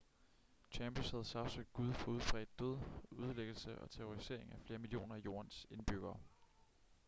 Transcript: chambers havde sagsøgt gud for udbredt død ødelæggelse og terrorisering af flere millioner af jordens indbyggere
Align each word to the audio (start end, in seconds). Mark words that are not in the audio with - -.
chambers 0.71 1.11
havde 1.11 1.25
sagsøgt 1.25 1.73
gud 1.73 1.93
for 1.93 2.11
udbredt 2.11 2.59
død 2.59 2.77
ødelæggelse 3.11 3.79
og 3.81 3.91
terrorisering 3.91 4.51
af 4.51 4.59
flere 4.61 4.79
millioner 4.79 5.15
af 5.15 5.19
jordens 5.19 5.67
indbyggere 5.69 6.17